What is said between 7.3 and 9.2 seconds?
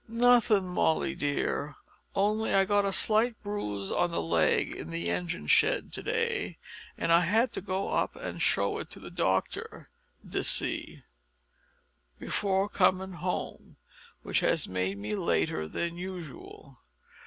to go up an' show it to the